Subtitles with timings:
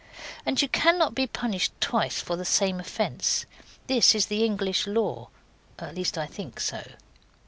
[0.47, 3.45] And you cannot be punished twice for the same offence.
[3.85, 5.29] This is the English law;
[5.77, 6.81] at least I think so.